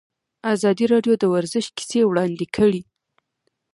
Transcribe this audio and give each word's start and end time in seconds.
ازادي 0.53 0.85
راډیو 0.93 1.13
د 1.19 1.23
ورزش 1.33 1.65
کیسې 1.77 1.99
وړاندې 2.05 2.45
کړي. 2.55 2.81